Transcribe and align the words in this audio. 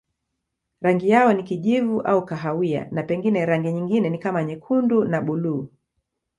Rangi 0.81 1.09
yao 1.09 1.33
ni 1.33 1.43
kijivu 1.43 2.01
au 2.01 2.25
kahawia 2.25 2.87
na 2.91 3.03
pengine 3.03 3.45
rangi 3.45 3.71
nyingine 3.71 4.17
kama 4.17 4.43
nyekundu 4.43 5.03
na 5.05 5.21
buluu. 5.21 5.69